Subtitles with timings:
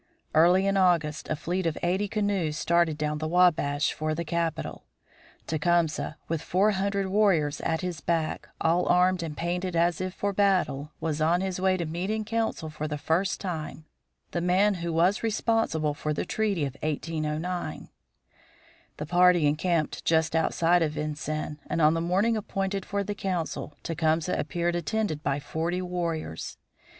[0.33, 4.83] Early in August a fleet of eighty canoes started down the Wabash for the capital.
[5.45, 10.33] Tecumseh, with four hundred warriors at his back, all armed and painted as if for
[10.33, 13.85] battle, was on his way to meet in council for the first time
[14.31, 17.89] the man who was responsible for the treaty of 1809.
[18.97, 23.75] The party encamped just outside of Vincennes, and on the morning appointed for the council
[23.83, 26.57] Tecumseh appeared attended by forty warriors.